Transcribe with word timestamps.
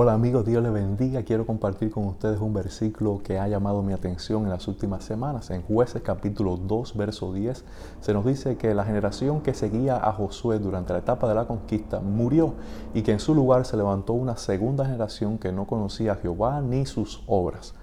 Hola 0.00 0.12
amigos, 0.12 0.46
Dios 0.46 0.62
les 0.62 0.72
bendiga. 0.72 1.24
Quiero 1.24 1.44
compartir 1.44 1.90
con 1.90 2.04
ustedes 2.04 2.38
un 2.40 2.54
versículo 2.54 3.20
que 3.20 3.40
ha 3.40 3.48
llamado 3.48 3.82
mi 3.82 3.92
atención 3.92 4.44
en 4.44 4.50
las 4.50 4.68
últimas 4.68 5.02
semanas. 5.02 5.50
En 5.50 5.62
jueces 5.62 6.02
capítulo 6.02 6.56
2, 6.56 6.96
verso 6.96 7.32
10, 7.32 7.64
se 8.00 8.14
nos 8.14 8.24
dice 8.24 8.56
que 8.56 8.74
la 8.74 8.84
generación 8.84 9.40
que 9.40 9.54
seguía 9.54 9.96
a 9.96 10.12
Josué 10.12 10.60
durante 10.60 10.92
la 10.92 11.00
etapa 11.00 11.28
de 11.28 11.34
la 11.34 11.48
conquista 11.48 11.98
murió 11.98 12.54
y 12.94 13.02
que 13.02 13.10
en 13.10 13.18
su 13.18 13.34
lugar 13.34 13.64
se 13.64 13.76
levantó 13.76 14.12
una 14.12 14.36
segunda 14.36 14.84
generación 14.84 15.36
que 15.36 15.50
no 15.50 15.66
conocía 15.66 16.12
a 16.12 16.14
Jehová 16.14 16.60
ni 16.60 16.86
sus 16.86 17.24
obras. 17.26 17.74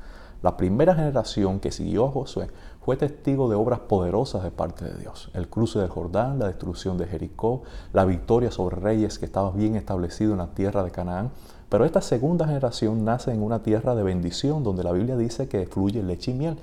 La 0.41 0.57
primera 0.57 0.93
generación 0.93 1.59
que 1.59 1.71
siguió 1.71 2.05
a 2.05 2.11
Josué 2.11 2.49
fue 2.79 2.97
testigo 2.97 3.49
de 3.49 3.55
obras 3.55 3.79
poderosas 3.79 4.43
de 4.43 4.51
parte 4.51 4.85
de 4.85 4.95
Dios. 4.99 5.31
El 5.33 5.49
cruce 5.49 5.79
del 5.79 5.89
Jordán, 5.89 6.37
la 6.37 6.45
destrucción 6.45 6.99
de 6.99 7.07
Jericó, 7.07 7.63
la 7.93 8.05
victoria 8.05 8.51
sobre 8.51 8.75
reyes 8.75 9.17
que 9.17 9.25
estaban 9.25 9.57
bien 9.57 9.75
establecidos 9.75 10.33
en 10.33 10.37
la 10.37 10.53
tierra 10.53 10.83
de 10.83 10.91
Canaán. 10.91 11.31
Pero 11.75 11.83
esta 11.83 11.99
segunda 11.99 12.47
generación 12.47 13.03
nace 13.03 13.33
en 13.33 13.43
una 13.43 13.61
tierra 13.61 13.95
de 13.95 14.03
bendición 14.03 14.63
donde 14.63 14.81
la 14.81 14.93
Biblia 14.93 15.17
dice 15.17 15.49
que 15.49 15.67
fluye 15.67 16.01
leche 16.01 16.31
y 16.31 16.33
miel, 16.33 16.55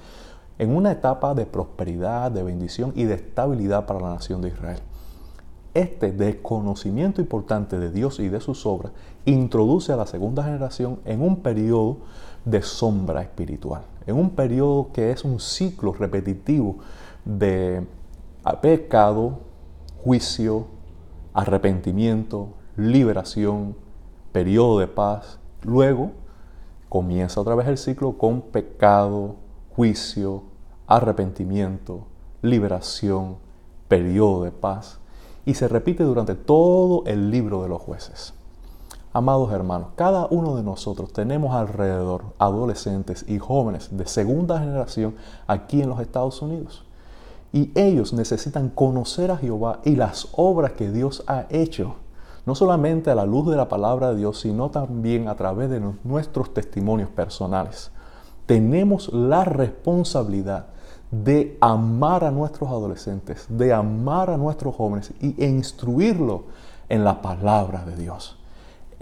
en 0.59 0.75
una 0.75 0.91
etapa 0.91 1.35
de 1.35 1.45
prosperidad, 1.45 2.31
de 2.31 2.43
bendición 2.43 2.95
y 2.97 3.05
de 3.05 3.17
estabilidad 3.17 3.85
para 3.85 4.01
la 4.01 4.15
nación 4.15 4.41
de 4.41 4.49
Israel. 4.49 4.79
Este 5.75 6.13
desconocimiento 6.13 7.21
importante 7.21 7.79
de 7.79 7.91
Dios 7.91 8.21
y 8.21 8.31
de 8.31 8.41
sus 8.41 8.65
obras 8.65 8.93
introduce 9.27 9.93
a 9.93 9.97
la 9.97 10.07
segunda 10.07 10.45
generación 10.45 10.99
en 11.05 11.21
un 11.21 11.43
periodo 11.43 11.99
de 12.47 12.63
sombra 12.63 13.21
espiritual, 13.21 13.83
en 14.07 14.17
un 14.17 14.31
periodo 14.31 14.93
que 14.95 15.11
es 15.11 15.25
un 15.25 15.41
ciclo 15.41 15.93
repetitivo 15.93 16.77
de 17.27 17.87
pecado, 18.63 19.41
juicio, 20.03 20.69
arrepentimiento, 21.35 22.49
liberación, 22.79 23.77
periodo 24.33 24.79
de 24.79 24.89
paz. 24.89 25.39
Luego 25.63 26.11
comienza 26.89 27.41
otra 27.41 27.55
vez 27.55 27.69
el 27.69 27.79
ciclo 27.79 28.19
con 28.19 28.41
pecado, 28.43 29.37
juicio, 29.77 30.43
arrepentimiento, 30.87 32.07
liberación, 32.43 33.37
periodo 33.89 34.45
de 34.45 34.51
paz. 34.51 34.99
Y 35.45 35.55
se 35.55 35.69
repite 35.69 36.05
durante 36.05 36.35
todo 36.35 37.05
el 37.07 37.31
libro 37.31 37.63
de 37.63 37.69
los 37.69 37.81
jueces. 37.81 38.35
Amados 39.15 39.53
hermanos, 39.53 39.89
cada 39.95 40.27
uno 40.31 40.57
de 40.57 40.63
nosotros 40.63 41.13
tenemos 41.13 41.55
alrededor 41.55 42.25
adolescentes 42.39 43.27
y 43.29 43.39
jóvenes 43.39 43.91
de 43.91 44.07
segunda 44.07 44.59
generación 44.59 45.17
aquí 45.47 45.83
en 45.83 45.91
los 45.91 46.01
Estados 46.01 46.41
Unidos. 46.41 46.85
Y 47.53 47.71
ellos 47.75 48.15
necesitan 48.15 48.71
conocer 48.71 49.31
a 49.31 49.37
Jehová 49.37 49.81
y 49.85 49.97
las 49.97 50.29
obras 50.33 50.73
que 50.73 50.91
Dios 50.91 51.25
ha 51.27 51.45
hecho, 51.51 51.97
no 52.45 52.55
solamente 52.55 53.11
a 53.11 53.15
la 53.15 53.27
luz 53.27 53.49
de 53.49 53.57
la 53.57 53.69
palabra 53.69 54.11
de 54.11 54.17
Dios, 54.17 54.41
sino 54.41 54.71
también 54.71 55.29
a 55.29 55.37
través 55.37 55.71
de 55.71 55.81
nuestros 56.05 56.53
testimonios 56.53 57.09
personales. 57.09 57.91
Tenemos 58.47 59.13
la 59.13 59.45
responsabilidad 59.45 60.67
de 61.11 61.57
amar 61.61 62.25
a 62.25 62.31
nuestros 62.31 62.71
adolescentes, 62.71 63.47
de 63.49 63.73
amar 63.73 64.31
a 64.31 64.37
nuestros 64.37 64.75
jóvenes 64.75 65.13
y 65.21 65.45
instruirlos 65.45 66.43
en 66.89 67.05
la 67.05 67.23
palabra 67.23 67.85
de 67.85 67.97
Dios 67.97 68.39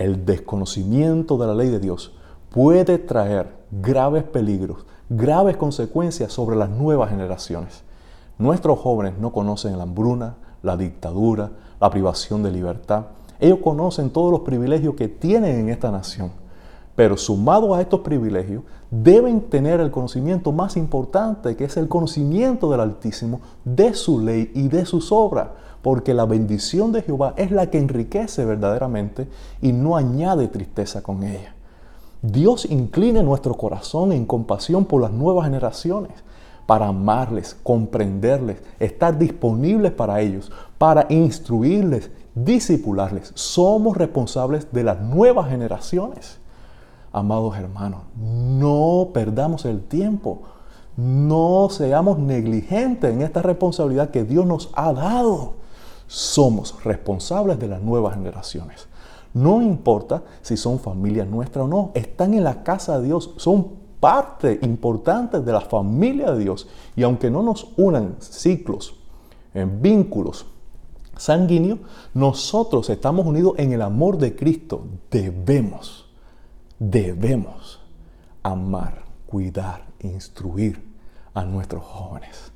el 0.01 0.25
desconocimiento 0.25 1.37
de 1.37 1.47
la 1.47 1.55
ley 1.55 1.69
de 1.69 1.79
Dios 1.79 2.13
puede 2.49 2.97
traer 2.97 3.55
graves 3.71 4.25
peligros, 4.25 4.87
graves 5.11 5.59
consecuencias 5.59 6.33
sobre 6.33 6.57
las 6.57 6.71
nuevas 6.71 7.11
generaciones. 7.11 7.83
Nuestros 8.39 8.79
jóvenes 8.79 9.19
no 9.19 9.31
conocen 9.31 9.77
la 9.77 9.83
hambruna, 9.83 10.37
la 10.63 10.79
dictadura, 10.79 11.51
la 11.79 11.91
privación 11.91 12.43
de 12.43 12.51
libertad. 12.51 13.09
Ellos 13.41 13.59
conocen 13.63 14.11
todos 14.11 14.31
los 14.31 14.41
privilegios 14.41 14.95
que 14.95 15.09
tienen 15.09 15.61
en 15.61 15.69
esta 15.71 15.91
nación. 15.91 16.31
Pero 16.95 17.17
sumado 17.17 17.75
a 17.75 17.81
estos 17.81 18.01
privilegios, 18.01 18.63
deben 18.91 19.41
tener 19.41 19.81
el 19.81 19.91
conocimiento 19.91 20.53
más 20.53 20.77
importante, 20.77 21.57
que 21.57 21.65
es 21.65 21.77
el 21.77 21.89
conocimiento 21.89 22.71
del 22.71 22.81
Altísimo, 22.81 23.41
de 23.65 23.95
su 23.95 24.21
ley 24.21 24.51
y 24.55 24.69
de 24.69 24.85
sus 24.85 25.11
obras. 25.11 25.49
Porque 25.81 26.13
la 26.13 26.27
bendición 26.27 26.93
de 26.93 27.01
Jehová 27.01 27.33
es 27.37 27.51
la 27.51 27.71
que 27.71 27.79
enriquece 27.79 28.45
verdaderamente 28.45 29.29
y 29.63 29.73
no 29.73 29.97
añade 29.97 30.49
tristeza 30.49 31.03
con 31.03 31.23
ella. 31.23 31.55
Dios 32.21 32.67
incline 32.67 33.23
nuestro 33.23 33.55
corazón 33.55 34.13
en 34.13 34.27
compasión 34.27 34.85
por 34.85 35.01
las 35.01 35.11
nuevas 35.11 35.47
generaciones 35.47 36.13
para 36.67 36.87
amarles, 36.87 37.57
comprenderles, 37.65 38.59
estar 38.79 39.19
disponibles 39.19 39.91
para 39.91 40.21
ellos, 40.21 40.53
para 40.79 41.07
instruirles, 41.09 42.13
disipularles. 42.35 43.33
Somos 43.35 43.97
responsables 43.97 44.73
de 44.73 44.85
las 44.85 45.01
nuevas 45.01 45.49
generaciones. 45.49 46.39
Amados 47.13 47.57
hermanos, 47.57 48.03
no 48.17 49.09
perdamos 49.13 49.65
el 49.65 49.83
tiempo. 49.83 50.43
No 50.97 51.69
seamos 51.71 52.19
negligentes 52.19 53.13
en 53.13 53.23
esta 53.23 53.43
responsabilidad 53.43 54.11
que 54.11 54.25
Dios 54.25 54.47
nos 54.47 54.71
ha 54.75 54.93
dado. 54.93 55.55
Somos 56.07 56.83
responsables 56.85 57.59
de 57.59 57.69
las 57.69 57.81
nuevas 57.81 58.15
generaciones. 58.15 58.89
No 59.33 59.63
importa 59.63 60.23
si 60.43 60.57
son 60.57 60.81
familia 60.81 61.25
nuestra 61.25 61.63
o 61.63 61.69
no, 61.69 61.93
están 61.95 62.35
en 62.35 62.45
la 62.45 62.65
casa 62.65 62.99
de 62.99 63.07
Dios, 63.07 63.31
son 63.37 63.81
parte 64.01 64.59
importante 64.63 65.41
de 65.41 65.53
la 65.53 65.61
familia 65.61 66.33
de 66.33 66.41
Dios. 66.41 66.69
Y 66.97 67.03
aunque 67.03 67.31
no 67.31 67.43
nos 67.43 67.69
unan 67.77 68.17
ciclos, 68.19 68.97
en 69.55 69.83
vínculos 69.83 70.47
sanguíneos, 71.23 71.79
nosotros 72.15 72.91
estamos 72.91 73.27
unidos 73.27 73.55
en 73.59 73.73
el 73.73 73.83
amor 73.83 74.19
de 74.19 74.35
Cristo. 74.35 74.87
Debemos 75.11 76.11
debemos 76.81 77.79
amar, 78.43 79.05
cuidar, 79.27 79.85
instruir 80.01 80.83
a 81.35 81.45
nuestros 81.45 81.85
jóvenes. 81.85 82.51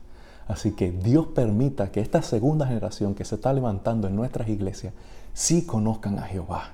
Así 0.48 0.72
que 0.72 0.90
Dios 0.90 1.28
permita 1.28 1.92
que 1.92 2.00
esta 2.00 2.22
segunda 2.22 2.66
generación 2.66 3.14
que 3.14 3.24
se 3.24 3.36
está 3.36 3.52
levantando 3.52 4.08
en 4.08 4.16
nuestras 4.16 4.48
iglesias 4.48 4.94
sí 5.34 5.64
conozcan 5.64 6.18
a 6.18 6.22
Jehová, 6.22 6.70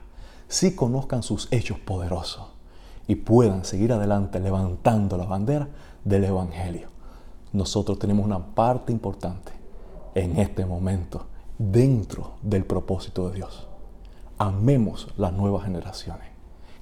sí 0.48 0.74
conozcan 0.74 1.22
sus 1.22 1.48
hechos 1.50 1.78
poderosos 1.78 2.46
y 3.06 3.16
puedan 3.16 3.64
seguir 3.64 3.92
adelante 3.92 4.38
levantando 4.38 5.16
la 5.16 5.24
bandera 5.24 5.68
del 6.04 6.24
Evangelio. 6.24 6.88
Nosotros 7.52 7.98
tenemos 7.98 8.24
una 8.24 8.54
parte 8.54 8.92
importante 8.92 9.52
en 10.14 10.38
este 10.38 10.64
momento 10.64 11.26
dentro 11.60 12.32
del 12.40 12.64
propósito 12.64 13.28
de 13.28 13.36
Dios. 13.36 13.68
Amemos 14.38 15.08
las 15.18 15.34
nuevas 15.34 15.64
generaciones 15.64 16.26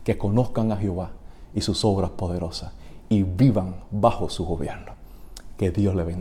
que 0.04 0.16
conozcan 0.16 0.70
a 0.70 0.76
Jehová 0.76 1.10
y 1.52 1.62
sus 1.62 1.84
obras 1.84 2.10
poderosas 2.10 2.72
y 3.08 3.24
vivan 3.24 3.74
bajo 3.90 4.30
su 4.30 4.44
gobierno. 4.46 4.92
Que 5.56 5.72
Dios 5.72 5.96
le 5.96 6.04
bendiga. 6.04 6.16